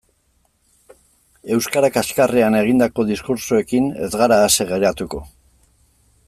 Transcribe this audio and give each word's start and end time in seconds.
Euskara 1.55 1.91
kaxkarrean 1.97 2.57
egindako 2.61 3.05
diskurtsoekin 3.11 3.93
ez 4.07 4.11
gara 4.23 4.41
ase 4.49 4.69
geratuko. 4.73 5.23